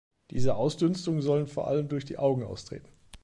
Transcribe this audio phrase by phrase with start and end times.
[0.31, 2.87] Diese Ausdünstungen sollen vor allem durch die Augen austreten.